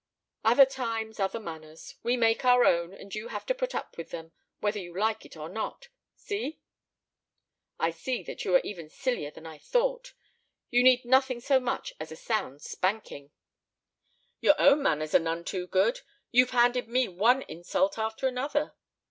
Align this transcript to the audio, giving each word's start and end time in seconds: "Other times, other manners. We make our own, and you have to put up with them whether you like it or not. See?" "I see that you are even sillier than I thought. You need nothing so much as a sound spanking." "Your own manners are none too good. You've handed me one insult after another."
"Other 0.43 0.65
times, 0.65 1.19
other 1.19 1.39
manners. 1.39 1.93
We 2.01 2.17
make 2.17 2.43
our 2.43 2.65
own, 2.65 2.91
and 2.91 3.13
you 3.13 3.27
have 3.27 3.45
to 3.45 3.53
put 3.53 3.75
up 3.75 3.97
with 3.97 4.09
them 4.09 4.31
whether 4.59 4.79
you 4.79 4.97
like 4.97 5.27
it 5.27 5.37
or 5.37 5.47
not. 5.47 5.89
See?" 6.15 6.59
"I 7.79 7.91
see 7.91 8.23
that 8.23 8.43
you 8.43 8.55
are 8.55 8.61
even 8.61 8.89
sillier 8.89 9.29
than 9.29 9.45
I 9.45 9.59
thought. 9.59 10.13
You 10.71 10.81
need 10.81 11.05
nothing 11.05 11.39
so 11.39 11.59
much 11.59 11.93
as 11.99 12.11
a 12.11 12.15
sound 12.15 12.63
spanking." 12.63 13.29
"Your 14.39 14.59
own 14.59 14.81
manners 14.81 15.13
are 15.13 15.19
none 15.19 15.43
too 15.43 15.67
good. 15.67 15.99
You've 16.31 16.49
handed 16.49 16.87
me 16.87 17.07
one 17.07 17.43
insult 17.43 17.99
after 17.99 18.27
another." 18.27 18.73